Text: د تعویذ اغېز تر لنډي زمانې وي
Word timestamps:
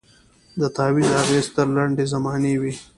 د 0.59 0.61
تعویذ 0.75 1.11
اغېز 1.23 1.47
تر 1.55 1.67
لنډي 1.75 2.05
زمانې 2.13 2.53
وي 2.61 2.73